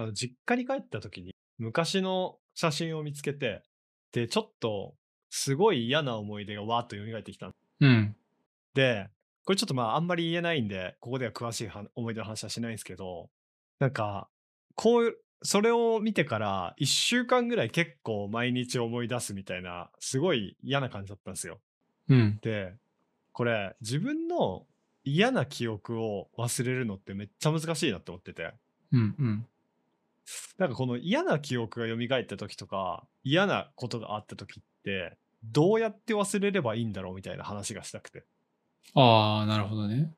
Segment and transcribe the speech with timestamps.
[0.00, 3.62] あの、実家に帰った時に、昔の写真を見つけて、
[4.12, 4.94] で、ちょっと、
[5.28, 8.16] すごい嫌な思い出がわーっと蘇ってきたんうん。
[8.74, 9.08] で、
[9.44, 13.30] これちょっとまあ、あんまり言えないんで、ここでは詳しいは思い出の話はしないんですけど、
[13.78, 14.28] なんか、
[14.74, 21.60] こう、それを見てから、1週間ぐらい結構毎日思い出すみたいな、すごい嫌な感じだったんですよ。
[22.08, 22.38] うん。
[22.42, 22.74] で、
[23.32, 24.66] これ、自分の
[25.04, 28.52] 嫌な記憶を忘れるのってめっちゃ難しいなって思ってて。
[28.92, 29.14] うん。
[29.18, 29.46] うん。
[30.58, 38.24] なんかこの嫌な記憶が蘇った時とか、嫌なことがあった時って、どうやって忘れればいいんだろうみたいな話がしたくて。
[38.94, 40.12] ああ、なるほどね。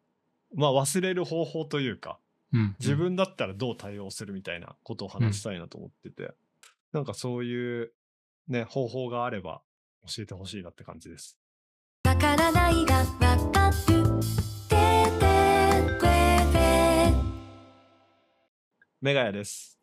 [0.55, 2.19] まあ忘れる方法というか、
[2.53, 2.77] うん。
[2.79, 6.33] 自分だったらどう対応するみたいなことを話したいなと思ってて、
[6.92, 7.92] なんかそういう
[8.48, 9.62] ね、方法があれば
[10.06, 11.39] 教えてほしいなって感じです。
[12.05, 13.05] わからないがわ
[13.53, 14.20] かる
[14.69, 14.75] て
[15.19, 17.15] てくれて
[19.01, 19.81] メガヤです。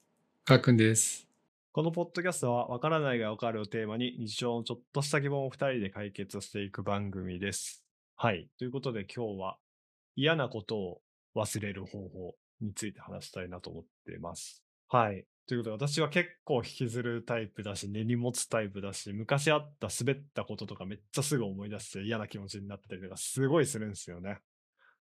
[0.49, 1.27] かくんです。
[1.73, 7.86] このポッドキャストは、わからないがわかるをテーマに、日常のちょっとした疑問を二人で解決していく番組です。
[8.16, 8.50] はい。
[8.58, 9.58] ということで今日は、
[10.16, 11.02] 嫌なことを
[11.36, 14.64] 忘れる方法について話したいなと思っています。
[14.88, 15.23] はい。
[15.45, 24.39] ということで、私は結構引きずるタイプだし、根に持つタイプだし、昔あった滑ったこととかめっちゃすぐ思い出して嫌な気持ちになったりとかすごいするんですよね。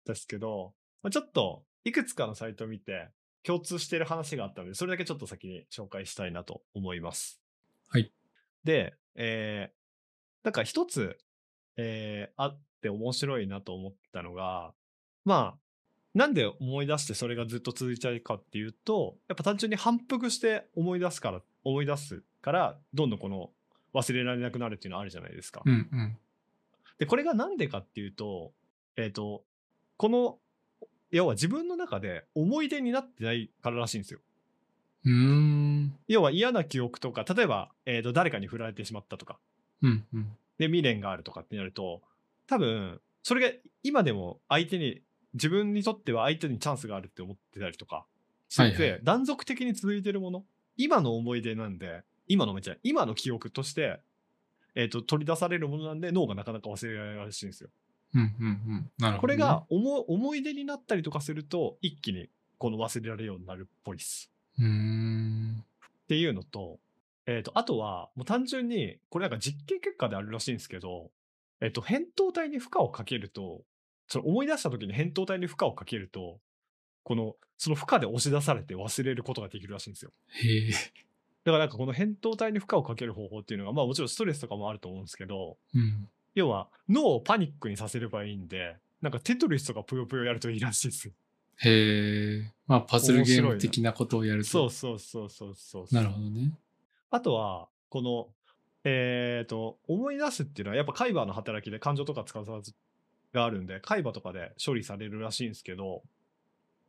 [0.06, 3.10] ですけど、まあ、ちょっといくつかのサイトを見て
[3.46, 7.40] 共通している話があったので、それだけちょっと先に紹介したいなと思います。
[7.88, 8.12] はい。
[8.64, 11.16] で、えー、なんか一つ、
[11.76, 14.72] えー、あって面白いなと思ったのが、
[15.24, 15.58] まあ、
[16.18, 23.50] なんで思い出してそれがずっと続いちゃうかっていうと、やっぱ単純に反復して思い出すから、思い出すから、どんどんこの
[23.94, 25.62] 忘れられなくなるっていうのはあるじゃないですか。
[25.64, 25.72] うん。
[25.72, 26.18] うん。
[26.98, 28.52] で、これがなんでかっていうと、
[28.96, 29.44] えっ、と、
[29.96, 30.38] この、
[31.16, 34.20] 要は自分の中で思い出になってないかららしいんですよ。
[35.04, 35.94] うーん。
[36.08, 39.38] 要は嫌な記憶とか、例えば、えっ、と、誰かに振られてしまったとか、
[39.82, 40.04] うん。
[40.12, 40.36] うん。
[40.58, 42.02] で、未練があるとかってなると、
[42.46, 45.00] 多分、それが今でも相手に、
[45.34, 48.06] 自分にとっては相手にチャンスがあるって思ってたりとか、
[48.48, 50.44] してて、はいはい断続的に続いてるもの、
[50.76, 54.00] 今の思い出なんで、今のめちゃ今の記憶として、
[54.74, 57.70] えっ、と、取り出されるものなんで、脳がなかなか忘れられないらしいんですよ。
[59.20, 62.28] これが思思い出になったりとかすると、一気に
[62.58, 64.30] この忘れられるようになるっぽいです。
[64.58, 65.64] うーん。
[65.82, 66.78] っていうのと、
[67.26, 71.10] えっ、と、あとは、もう単純に、これなんか実験結果であるらしいんですけど、
[71.60, 73.62] えっ、と、扁桃体に負荷をかけると、
[74.06, 76.38] その思い出した時に扁桃体に負荷をかけると、
[77.02, 80.12] この、その負荷で押し出されて忘れることができるらしいんですよ。
[80.28, 80.70] へえ。
[81.44, 86.08] だからなんかこの扁桃体に負荷をかける方法っていうのが、まあもちろんストレスとかもあると思うんですけど、うん。
[86.36, 91.08] 要は脳をパニックにさせればいいんで、なんかテトリスとかぷよぷよやるといいらしいです。
[91.08, 92.52] へえ。
[92.66, 94.50] まあ、パズルゲーム的なことをやると。
[94.50, 95.94] そうそうそうそうそう。
[95.94, 96.52] なるほどね。
[97.10, 98.28] あとは、この、
[98.84, 102.74] えっ、と、思い出すっていうのはやっぱ海馬の働きで感情とか使わず
[103.32, 106.02] があるんで、海馬とかで処理されるらしいんですけど、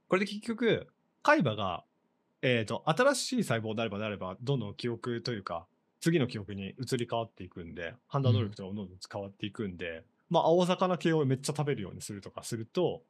[0.10, 0.88] これで結局、
[1.24, 1.86] 海馬が、
[2.42, 5.66] えっ、と、新しい細胞であればなれば、どんどん記憶というか、
[6.00, 13.02] 次の記憶に移り変わっていくんで、判断能力とかもどんどん変わっていくんで、まあ、青魚系をめっちゃ食べるようにするとかすると、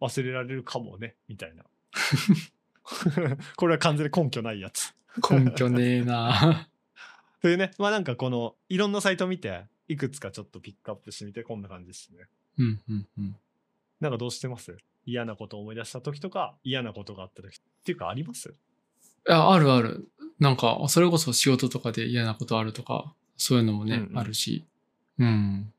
[0.00, 1.64] 忘れられるかもね、みたいな。
[3.56, 4.94] これは完全に根拠ないやつ。
[5.30, 6.68] 根拠ねえな。
[7.40, 12.26] というね、まあなんかこの、いろんなサイト見て、いくつかちょっとピックアップしてみて、こんな感じですね。
[12.58, 12.80] うん。
[12.88, 13.08] うん。
[13.18, 13.36] うん。
[14.00, 14.76] なんかどうしてます？
[15.04, 18.54] 嫌なことを思い出した時とか、嫌なことがあった時っていうかあります？
[19.28, 20.08] ああるある。
[20.42, 24.64] なんか、それこそ仕事とかで嫌なことあるとか、そういうのもね、うんうんあるし。
[25.20, 25.72] うん。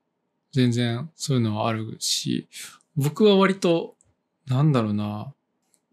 [0.53, 2.47] 全然そういうのはあるし、
[2.96, 3.97] 僕は割と、
[4.47, 5.34] なんだろうな、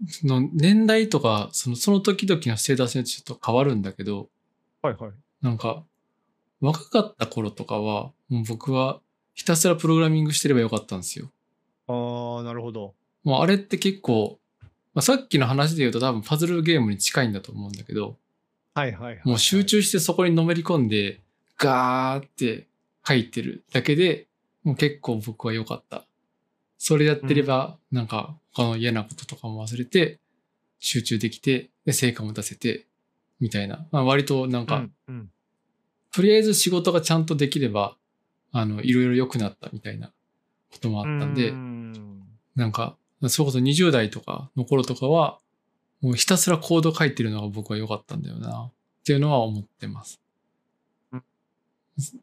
[0.06, 4.28] その年代とか、そのその時々のステータスによってちょっと変わるんだけど、
[4.82, 5.12] はいはい。
[5.42, 5.82] なんか、
[6.60, 9.00] 若かった頃とかは、もう僕は
[9.34, 11.32] ひたすらプログラミングしてればよかったんですよ。
[11.88, 12.94] あー、なるほど。
[13.24, 14.38] もうあれって結構、
[14.94, 18.16] まあ、さっきの話で言うと多分パズルゲームに近いんだと思うんだけど、
[18.80, 19.20] はいはいはい。
[19.24, 19.64] もう集。
[19.64, 21.20] 中してそこにのめり込んで、
[21.58, 22.66] ガーって
[23.06, 24.26] 書いてるだけで、
[24.64, 26.06] もう結構僕は良かった。
[26.78, 30.18] それやってれば、なんか他の嫌なこととかも忘れて、
[30.78, 32.86] 集中できて、で、成果も出せて、
[33.38, 33.86] みたいな。
[33.90, 35.30] まあ、割となんか、うん、うん。
[36.12, 37.96] とりあえず仕事がちゃんとできれば、
[38.52, 40.10] あの、いろいろ良くなったみたいな
[40.72, 41.52] こともあったんで
[42.56, 42.96] なんか、
[43.28, 45.38] それこそ20代とかの頃とかは、
[46.00, 48.72] もうひたすらコード書いてるのが僕は良かったんだよな、っ
[49.04, 50.20] ていうのは思ってます。
[51.12, 51.22] うん。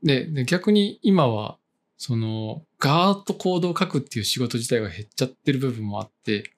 [0.04, 1.58] で、で逆に今は、
[1.98, 6.52] その、ガーッとコードを書くっていう仕事自体が減っちゃってる部分もあって、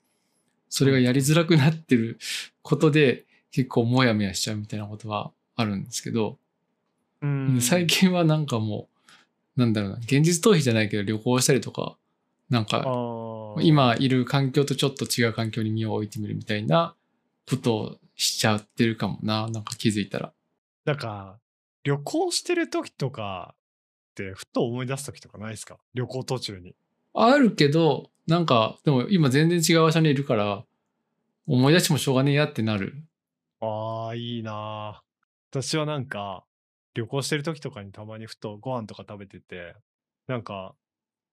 [0.69, 2.19] それがやりづらくなってる
[2.61, 6.37] ことで、結構モヤモヤしちゃうみたいなことはあるんですけど、
[7.21, 7.57] うん。
[7.61, 8.87] 最近はなんかも
[9.57, 11.97] う、なんだろうな、現実逃避じゃないけど旅行したりとか、
[12.49, 13.61] なんあかー。
[13.61, 16.95] 今いる環境とちょっと違う環境に身を置いてみるみたいな
[17.49, 20.33] ことをしちゃってるかもな、なんか気づいたら。
[20.85, 21.39] なんか、
[21.83, 23.55] 旅行してる時とか
[24.11, 25.77] って、ふと思い出す時とかないですか？
[25.93, 26.75] 旅行途中に。
[27.13, 30.63] あるけど、なんか、でも今全然違う場所にいるから、
[31.47, 32.93] 思い出してもしょうがねえやってなる。
[33.61, 35.09] ああ、いいなー
[35.51, 36.45] 私はなんか、
[36.93, 39.75] 旅行してる時とかにたまにふとご飯とか食べてて、
[40.27, 40.75] なんか、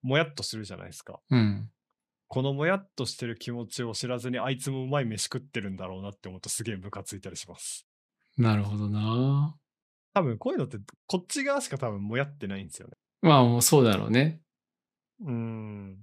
[0.02, 1.20] もやっとするじゃないですか。
[1.30, 1.70] うん。
[2.28, 7.86] このもやっとしてる気持ちを知らずに、あいつもうまい飯食ってるんだろうなって思うとすげえムカついたりします。
[8.36, 9.56] なるほどな。
[10.14, 12.94] 多分こういうのって、こっち側しか多分もやってないんですよね。
[13.22, 14.40] まあもうそうだろうね。
[15.20, 15.98] うーん。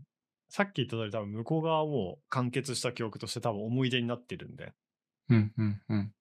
[0.50, 4.72] さっき言った通り多分向こう側はもう完結した記憶として多分思い出になってるんで。
[5.30, 6.14] うんうんうん。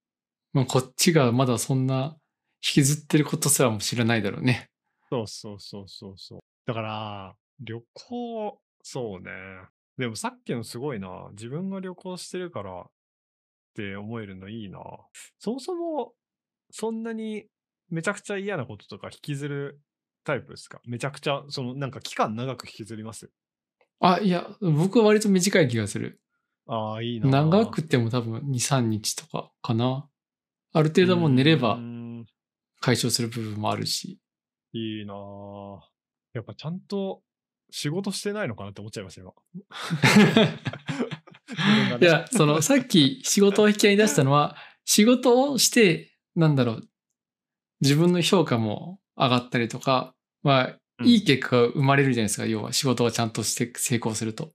[0.52, 2.16] まあこっちがまだそんな
[2.64, 4.70] 引きずってることすらも知らないだろうね。
[5.10, 6.40] そうそうそうそうそう。
[6.64, 9.30] だから、旅行、そうね。
[10.02, 11.28] でもさっきのすごいな。
[11.30, 12.84] 自分が旅行してるからっ
[13.76, 14.80] て思えるのいいな。
[15.38, 16.14] そもそも、
[16.72, 17.44] そんなに
[17.88, 19.80] めちゃくちゃ嫌なこととか引きずる
[20.24, 20.80] タイプですか？
[20.86, 23.30] めちゃくちゃ、そのなんか期間長く引きずります？
[24.00, 26.20] あ、いや、僕は割と短い気がする。
[26.66, 27.30] ああ、いいな。
[27.30, 30.08] 長くても多分2、3日とかかな。
[30.72, 31.78] ある程度もう寝れうば
[32.80, 34.18] 解消する部分もあるし。
[34.72, 35.78] いいなぁ
[36.32, 37.22] やっぱちゃんと
[37.72, 39.32] 仕事してないのかなって思っちゃいました、今。
[42.00, 46.88] いや、そのさっき仕事を引き合いに出したのは、仕事をして、なんだろう、
[47.80, 50.66] 自分の評価も上がったりとか、まあ、
[50.98, 52.46] うんいい結果が生まれるじゃないですか。
[52.46, 54.52] 要は仕事をちゃんとして成功すると。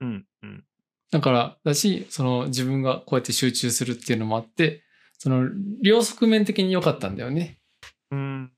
[0.00, 0.64] うん、うん。
[1.12, 4.82] だから、だし、その自分がこうやって集中するっていうのもあって、
[5.18, 5.48] その
[5.82, 7.60] 両側面的に良かったんだよね。
[8.10, 8.52] うん。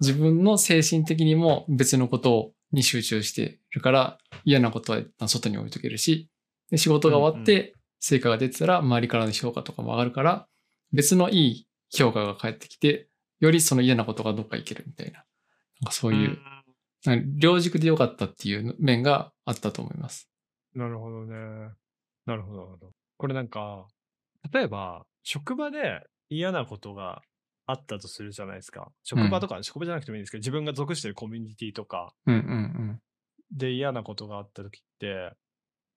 [0.00, 6.28] 自分の精神的にも別のことに集中してるから、嫌なことは一旦外に置いとけるし、
[6.70, 10.46] で仕事が終わって成果が出てたら周りからの評価とかも上がるから、
[10.92, 13.08] 別のいい評価が返ってきて、
[13.40, 15.24] よりその嫌なことがどっか行けるみたいな。
[15.80, 16.38] なんかそういう、
[17.38, 20.28] 両軸で良かったっていう面があったと思います。
[20.74, 21.34] なるほどね。
[22.26, 22.90] なるほど、なるほど。
[23.16, 23.86] これなんか、
[24.52, 27.22] 例えば、職場で嫌なことが
[27.66, 28.92] あったとするじゃないですか。
[29.02, 32.44] 職場とか、職場じゃなくてもいいんですけど、自分が属してるコミュニティとかうんうんう
[32.92, 33.00] ん。
[33.56, 35.32] で嫌なことがあった時って、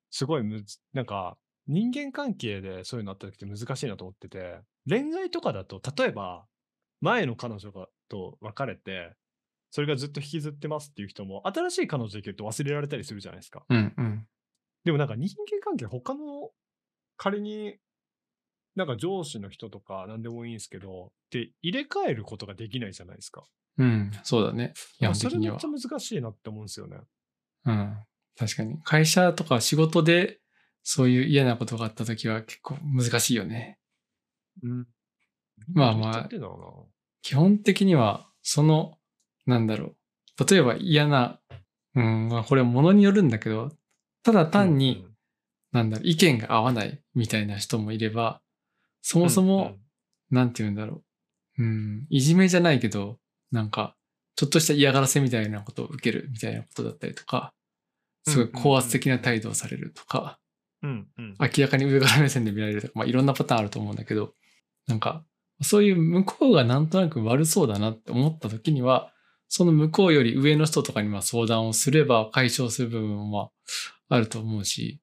[0.09, 1.37] すごいむず、なんか、
[1.67, 6.45] 人間関係でそういうのあった時って難しいなと思ってて、恋愛とかだと、例えば、
[7.01, 9.13] 前の彼女がと別れて、
[9.71, 13.65] それがずっと引きずってますっていう人も、新しい彼女できると忘れられたりするじゃないですか。
[13.69, 14.27] うんうん。
[14.85, 16.51] でもなんか人間関係、他の、
[17.17, 17.75] 仮に、
[18.77, 23.43] なんか上司の人とか何でもいいんですけど、で、入れ替えることができないじゃないですか。
[23.79, 24.73] うん、そうだね。
[24.99, 25.89] 基まあ本的にはそれめっちゃ。
[25.89, 26.97] 難しいなって思うんですよね。
[27.65, 27.97] うん。
[28.37, 28.79] 確かに。
[28.83, 30.39] 会社とか仕事で
[30.83, 33.79] そういう嫌なことがあった時は結構難しいよね。
[34.61, 34.87] うん。
[35.73, 36.29] まあまあ
[37.23, 38.99] 基本的には、その、
[39.47, 39.95] なんだろ
[40.39, 40.45] う。
[40.49, 41.39] 例えば嫌な、
[41.95, 43.71] うん、まあこれは物によるんだけど、
[44.21, 44.45] ただ。
[44.45, 45.03] 単に、
[45.71, 48.41] なんだろう、意見が合わないみたいな人もいれば、
[49.01, 49.87] そうん、もそも、うん
[50.29, 51.03] なんて言うんだろ
[51.57, 51.63] う。
[51.63, 53.17] うん、いじめじゃないけど、
[53.51, 53.95] なんか、
[54.35, 57.53] ちょっとした嫌がらせみたいなことを受けるみたいなことだったりとか、
[58.27, 60.37] すごい高圧的な態度をされるとか、
[60.83, 61.35] うん、うん。
[61.39, 64.33] 明らかに上から目線で見られるとか、まあ、いろんなパターンあると思うんだけど、
[64.87, 65.23] なんか、
[65.61, 69.11] そういう向こうがなんとなく悪そうだなって思った時には、
[69.49, 73.39] その向こうより上の人とかにまあ相談をすれば解消する部分もま
[74.09, 74.99] ああると思うし、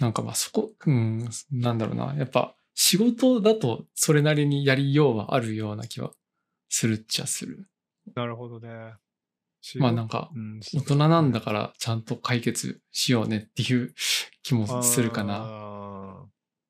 [0.00, 2.14] なんかまあそこ、うん、なんだろうな。
[2.16, 6.10] やっぱ仕事だとそれなりにやりようはあるような気は
[6.68, 7.68] するっちゃする。
[8.14, 8.94] なるほどね。
[9.76, 13.94] まあなんか、うん、大人なんだからちゃんと解決しようねっていう
[14.42, 15.36] 気もするかな。
[15.38, 15.80] あー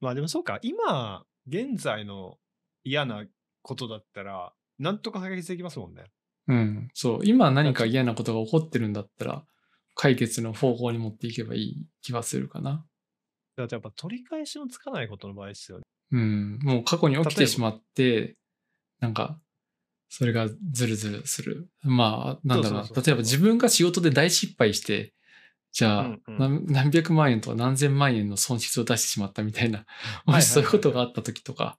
[0.01, 2.39] まあでもそうか、今、現在の
[2.85, 3.27] 嫌な
[3.63, 6.05] ことだったら、なんとか解決できますもんね。
[6.49, 7.21] うん、そう。
[7.23, 9.45] 今何か嫌なことが起こってるんだったら、
[9.95, 12.85] 解決の方向に持っていけばいい気はするかな。
[13.61, 15.85] だってやっぱ取り返しのつかないことの場合ですよね。
[16.13, 18.37] うん、もう過去に起きてしまって、
[19.01, 19.39] なんか、
[20.09, 21.69] それがズルズルする。
[21.83, 25.15] まあ、なんだろう例えば自分が仕事で大失敗して、
[25.73, 29.87] じゃあ、うんうん何何百万円とか何千万円の損失を出してしまったみたいな、
[30.27, 31.79] もしそういうことがあった時とか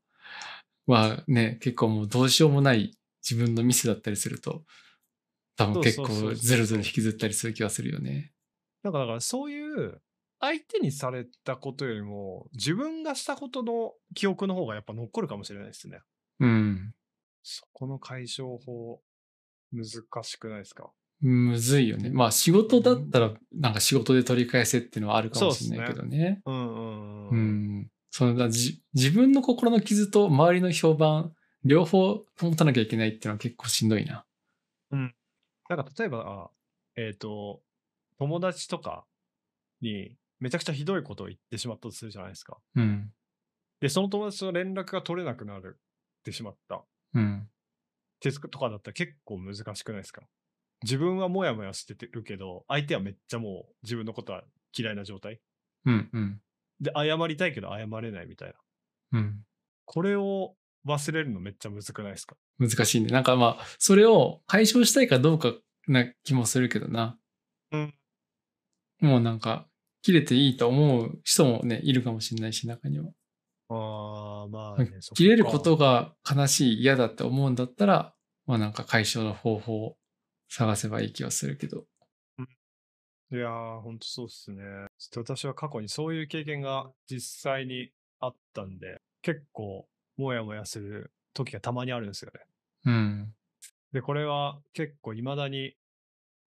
[0.88, 2.98] はね、結構もうどうしようもない
[3.28, 4.64] 自分のミスだったりすると、
[5.58, 8.32] 多分結構ズルズル引きずったりする気がするよね。
[8.84, 10.02] なんかだからそういう
[10.42, 16.00] 相手にされたことよりも、自分がしたことの記憶の方がやっぱ残るかもしれないですね。
[16.40, 16.94] うん。
[17.44, 19.02] そこの解消法、
[19.72, 19.86] 難
[20.24, 20.92] しくないですか？
[21.22, 22.10] むずいよね。
[22.10, 26.42] まあ仕事だったら、なんか仕事で取り返せっていうのはあるかもしれないけどね。
[26.46, 27.80] うんうんううん。
[27.82, 27.88] ん。
[28.10, 31.34] そのだじ自分の心の傷と周りの評判、
[31.64, 34.26] 両方保たなきゃいけないっていうのは結構しんどいな。
[35.70, 36.52] なんか例えば、あ
[36.98, 37.62] えっ、と、
[38.18, 39.06] 友達とか
[39.82, 42.58] にめちゃくちゃひどいことを言ってしまったとするじゃないですか。
[42.76, 43.14] うん。
[43.80, 45.82] で、その友達と連絡が取れなくなるっ
[46.24, 46.84] てしまった。
[47.14, 47.48] うん。
[48.20, 50.22] 手とかだったら結構難しくないですか？
[50.84, 54.44] 自分はモヤモヤしてるけど、相手はめっちゃもう自分のことは
[54.78, 55.40] 嫌いな状態。
[55.86, 56.10] うん。
[56.12, 56.42] うん。
[56.80, 59.20] で、謝りたいけど謝れないみたいな。
[59.20, 59.46] うん。
[59.86, 60.56] これを
[60.88, 62.36] 忘れるのめっちゃむずくないですか？
[62.60, 63.08] 難しいね。
[63.10, 65.54] なんかまあ、それを解消したいかどうか
[65.88, 67.18] な気もするけどな。
[67.72, 67.94] うん。
[69.00, 69.68] もうなんか、
[70.02, 73.06] 切れていいと思う人もね、いるかもしれないし、中には。
[73.70, 74.92] ああ、まあね。
[75.16, 78.14] 切れることが悲しい、嫌だって思うんだったら、
[78.46, 79.98] まあなんか解消の方法を
[80.50, 81.86] 探せばいい気はするけど。
[83.34, 84.62] いやー、ほんとそうっすね。
[84.98, 92.42] ちょっと私は過去にそういう経験が実際にあったんで、結構、もやもやする時がたまにあるんですよね。
[92.86, 93.34] うん。
[93.94, 95.76] で、これは結構未だに、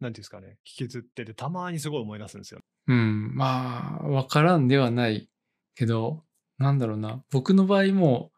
[0.04, 2.60] なんていうんですかね、引きずってて、たまにすごい思い出すんですよ。
[2.88, 3.34] うん。
[3.34, 5.30] まあ、わからんではない
[5.74, 6.24] けど、
[6.58, 7.22] なんだろうな。
[7.30, 8.30] 僕の場合も、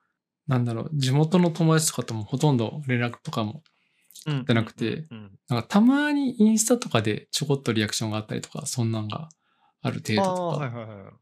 [0.46, 3.64] なんだろう、地元の友達とかともほとんど連絡とかも
[4.26, 5.38] うんじゃなくて、うん。
[5.49, 9.28] なんかたまにインスタとかでちょこっとリアクションがあったりとか、そんなんが
[9.82, 11.12] ある程あ度とか、はいはいはい。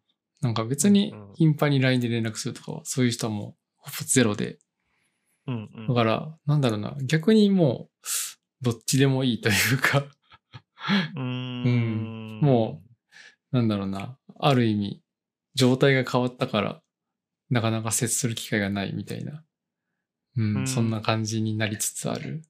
[0.42, 4.58] なんか別に頻繁に LINE で連絡するとかは、そういう人はもうほぼゼロで。
[5.46, 5.86] うんうん。
[5.88, 10.04] だから、なんだろうな、逆にもう、どっちでもいいというか、
[11.16, 12.40] うーん。
[12.40, 12.82] も
[13.52, 15.02] なんだろうな、ある意味、
[15.54, 16.82] 状態が変わったから、
[17.50, 19.44] なかなか接する機会がないみたいな、
[20.36, 22.42] うん、うんそんな感じになりつつある、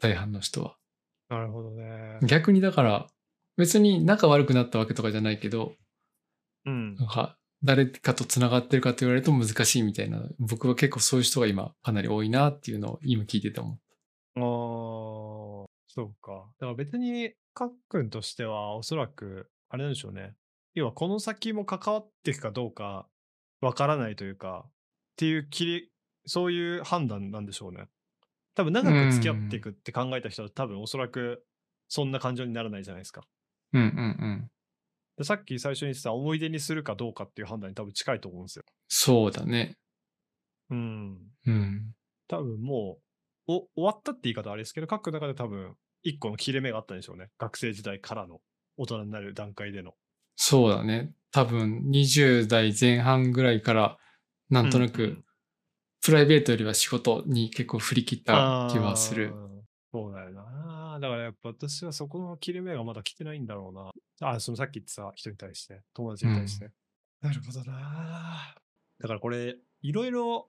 [0.00, 0.76] 大半の人は。
[1.28, 2.18] なるほどね。
[2.26, 3.06] 逆にだから、
[3.56, 5.74] 別に仲悪くなったわけとかじゃないけど、
[6.66, 7.08] うんなん。
[7.08, 13.78] か、誰かと繋がってるかと言われると難しいみたいな、僕は結構そういう人が今かなり多いなっていうのを今聞いてて思う。
[14.40, 16.50] ああ、そうか。
[16.58, 20.34] だから別に、かっくんとしては、おそらく、あれなんでしょうね。
[20.72, 23.06] 要は、この先も関わっていくかどうか、
[23.60, 24.70] わからないというか、っ
[25.16, 25.90] ていう切り、
[26.24, 27.88] そういう判断なんでしょうね。
[28.54, 31.44] 多分、長く付き合っていくって考えた人は、多分、おそらく、
[31.88, 33.24] そんな感情にならないじゃないですか。
[33.74, 34.50] うんうんうん。
[35.18, 38.64] でさっき最初に言ってた思い出にするかどうかっていう判断に多分近いと思うんですよ。
[38.88, 39.76] そうだね。
[40.70, 41.18] うん。
[41.46, 41.94] うん。
[42.26, 43.00] 多分も
[43.46, 47.30] う、お終わったって言い方はあれですけど、各中で多分、一個の切れ目があったんでしょうね。
[47.38, 48.40] 学生時代からの
[48.76, 49.94] 大人になる段階での。
[50.36, 51.12] そうだね。
[51.32, 53.98] 多分20代前半ぐらいから、
[54.48, 55.24] なんとなくうんうん、
[56.02, 59.32] プライベートよりは仕事に結構振り切った気はする
[59.92, 60.98] そうだよな。
[61.00, 63.70] だからやっぱ私はそこの切れ目がまだ来てないんだろ
[64.20, 64.30] うな。
[64.34, 66.70] あ、そのさっき言ってた人に対して、友達に対して。
[67.20, 68.54] なるほどな。
[69.00, 70.48] だからこれ、いろいろ、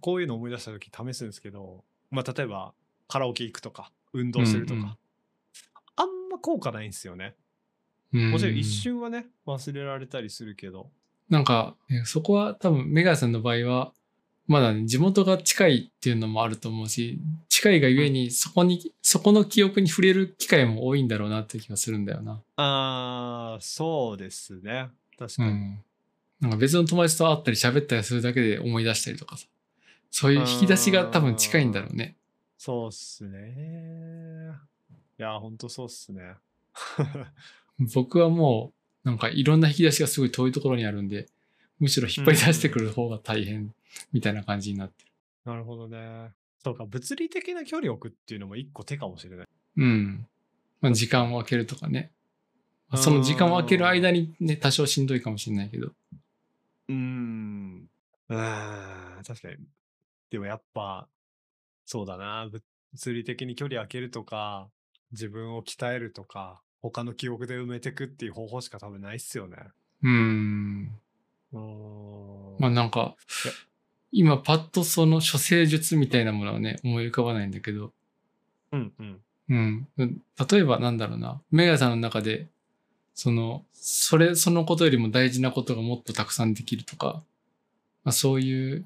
[0.00, 2.74] こういうの思い出した時試すんですけど、まあ例えば、
[3.06, 4.96] カラオケ行くとか、運動するとか、うんうん
[5.94, 7.34] あんま効果ないんですよね。
[8.14, 10.90] うんもちろん一瞬はね、忘れられたりするけど。
[11.30, 13.92] なんか、ねそこは多分、メガヤさんの場合は、
[14.46, 22.42] まだね、地元が近いっていうのもあると思うし、近いがゆえに、そこに、そこの記憶に触れる機会も多いんだろうなって気がするんだよな。
[22.56, 24.88] ああ、そうですね。
[25.18, 25.50] 確かに。
[25.50, 25.84] うん。
[26.40, 29.46] なんか別の友達と会ったり喋ったりするだけで思い出したりとかさ。
[30.10, 32.16] そういう引き出しが多分近いんだろうね。
[32.64, 34.52] そうっすね。
[35.18, 36.36] いや、ほんとそうっすね。
[37.92, 38.72] 僕はも
[39.04, 41.26] う、なんかいろんな引き出しがすごい遠いところにあるんで、
[41.80, 43.74] むしろ引っ張り出してくる方が大変
[44.12, 45.10] みたいな感じになってる。
[45.44, 46.30] なるほどね。
[46.62, 49.48] そうか、物理的な距離を置くっていうのも一個手かもしれない。
[49.78, 50.28] うん。
[50.80, 52.12] まあ、時間を空けるとかね。
[52.90, 55.88] まあその時間を空ける間にね、多少しんどいかもしれないけど。
[55.88, 57.88] うーん。
[58.28, 59.56] うーん、確かに。
[60.30, 61.08] でもやっぱ、
[61.84, 62.48] そうだな。
[62.92, 64.68] 物理的に距離空けるとか、
[65.12, 69.56] 自分を鍛えるとか、他の記憶で埋めてくっていう方法しか多分ないっすよね。
[70.02, 70.90] うん。
[72.58, 73.14] まあなんか
[74.10, 77.92] 今パッとその処世術みたいなものはね、思い浮かばないんだけど、
[78.72, 79.20] うんうん。
[79.48, 79.88] うん。
[79.96, 82.48] 例えばなんだろうな、メガさんの中で、
[83.14, 87.22] その、それ、そのことよりも大事なことがもっとたくさんできるとか、
[88.04, 88.84] まあそういう、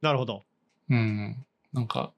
[0.00, 0.42] なるほど。
[0.90, 1.36] うん、
[1.72, 2.12] なんか、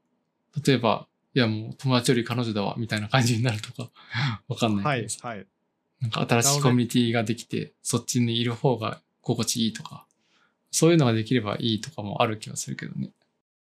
[0.65, 3.91] 例えば、いやもう友達より彼女だわ、みたいな感じになるとか、
[4.49, 5.29] わかんなはいいけどさ。
[5.29, 5.47] はい。
[6.01, 10.07] なんか新しいコミュニティができて、そっちにいる方が心地いいとか、
[10.71, 13.11] そういうのができればいいとかもある気がするけどね。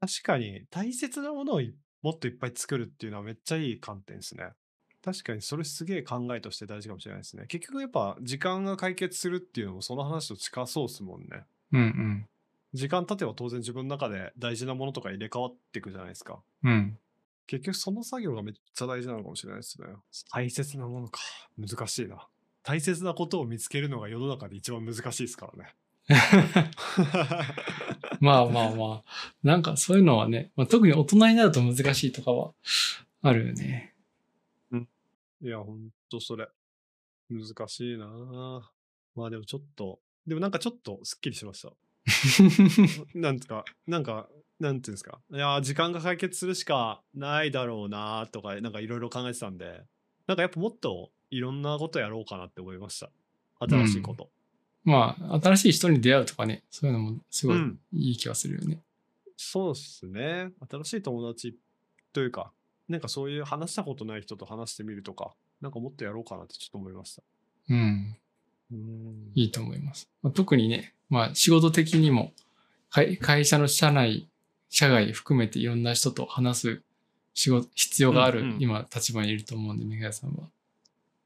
[0.01, 4.51] 確かに大切なものをいもっといっぱい作るっていうのはめっちゃいい観点ですね。
[5.05, 7.47] 確かにそれすげえ考えとして大事かもしれないですね。
[7.49, 11.45] 結局やっぱ時間が解決するっていうのもその話と近そうですもんね。
[11.73, 12.27] うん
[12.75, 16.41] 時間経てば当然自分の中で大事なものとか入れ替わっていくじゃないですか。
[16.65, 16.73] うん。
[16.73, 16.99] うん。
[17.47, 19.89] 結局その作業がめっちゃ大事なのかもしれないですね。
[20.33, 21.21] 大切なものか。
[21.59, 22.27] 難しいな。
[22.63, 25.75] 大切なことを見つけるのが世の中で一番難しいですからね。
[28.21, 29.35] まあまあまあ。
[29.43, 32.55] なんかそういうのはね、まあ、特に大人になると難しいとかは
[33.23, 33.93] あるよね。
[35.43, 36.49] いや、ほんとそれ。
[37.29, 38.61] 難しいなぁ
[39.17, 41.73] まあでもちょっと、でもなんかちょっとすっきりしました。
[43.15, 44.29] なんか、なんか、
[44.61, 45.21] なんていうんですか？
[45.33, 49.83] いやー、時間が解決するしかないだろうなとか、なんかいろいろ考えてたんで、
[50.27, 53.11] なんかやっぱもっといろんなことやろうかなって思いました。
[53.61, 54.31] 新しいこと。
[54.85, 58.83] まあ、新しい人に出会うとかね、そういうのもすごいうんいい気がするよね。
[59.37, 60.51] そうっすね。
[60.69, 61.57] 新しい友達
[62.13, 62.53] というか、
[62.89, 67.23] なんかそういう話したことない人と話してみるとか、なんかもっとやろうかなってちょっと思いました。
[67.71, 68.17] うん。
[68.73, 70.09] うんいいと思います。
[70.23, 72.33] まあ、特にね、まあ仕事的にも
[72.91, 74.29] 会会社の社内、
[74.71, 76.83] 社外含めていろんな人と話す
[77.35, 80.49] 仕事、必要がある、うんうん今立場にいると思うんで、メガヤさんは。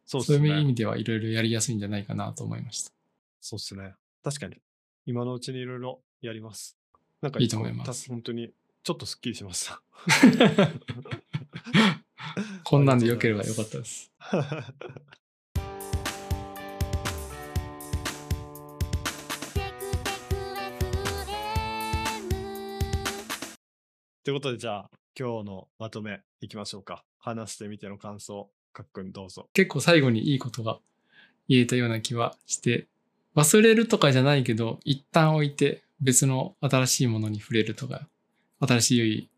[0.05, 0.65] そうっすそういう意ね。
[0.65, 2.93] 味ではいろいろやりやすいんじゃないかなと思いました。
[3.41, 3.95] そうっすね。
[4.23, 4.57] 確かに。
[5.05, 6.76] 今のうちにいろいろやります。
[7.21, 8.50] なんかいいと思いますた本当に、
[8.85, 9.83] ちょっとすっきりしました。
[12.65, 14.12] こんなんで良ければよかったです。
[24.26, 27.04] ということで、じゃあ、今日のまとめいきましょうか。
[27.16, 29.49] 話してみての感想、かっくんどうぞ。
[29.52, 30.80] 結構最後にいいことが
[31.49, 32.88] 言えたような気はして、
[33.37, 38.09] 忘れるとかじゃないけど、一旦置いて別の新しいものに触れるとか、
[38.59, 39.30] 新しい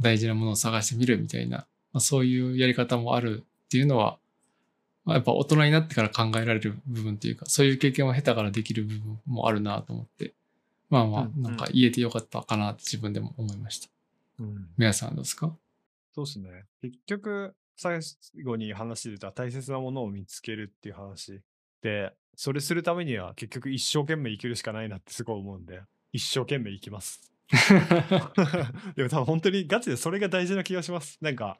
[0.00, 4.16] 大事なものを探してみるみたいな、まあ、そういうやり方もあるっていうのは、
[5.04, 10.32] まあ、やっぱ大人になってから考えられる部分っていうか、そういう経験を経たからできる部分もあるなと思って、
[10.88, 13.91] まあまあ、なんか言えてよかったかなって自分でも思いました。
[14.42, 15.56] うん、皆さんですか？
[16.14, 16.64] そうですね。
[16.82, 18.00] 結局、最
[18.44, 21.40] 後に話してた大切なものを見つけるっていう話
[21.80, 27.32] で、それするためには結局一生懸命生きるしかないなってすごい思うんで、一生懸命生きます。
[28.96, 31.18] でも多分本当にガチでそれが大事な気がします。
[31.20, 31.58] なんか、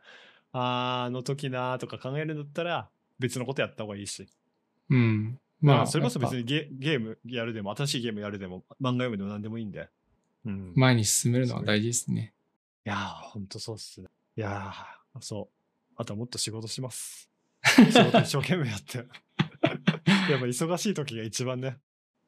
[0.53, 4.29] あの時なーとか考えるんだったら別のことやった方がいいし。
[4.90, 5.38] うん。
[5.61, 9.88] まあ、まあ、それこそ別にゲゲームやるでも、新しいゲームやるでも、漫画読むでも何でもいいんで。
[10.45, 10.75] うん。
[10.75, 12.35] ぱ前に進めるのは大事ですね。
[12.85, 14.09] いやー、ほんとそうっすね。
[14.37, 15.92] いやー、そう。
[15.97, 17.31] あとはもっと仕事します。
[17.64, 18.99] 仕事一生懸命やって。
[20.31, 21.79] やっぱ忙しい時が一番ね。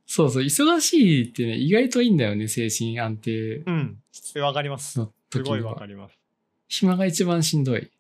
[0.07, 4.03] そうそう、忙しいってね、意外といいんだよね、精神安定うん。
[4.37, 4.99] わかります。
[4.99, 5.87] のす時ごいわかは。
[5.87, 6.19] ります。
[6.69, 7.91] 暇が一番しんどい。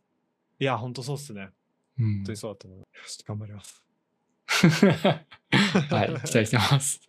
[0.60, 1.50] いや、ほんとそうっすね。
[1.98, 2.80] うん本当にそうだと思う。
[2.80, 3.82] よし頑張ります。
[5.90, 7.00] はい、期待してます。